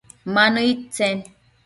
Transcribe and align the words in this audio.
Ma 0.33 0.45
nëid 0.53 0.79
tsen? 0.95 1.19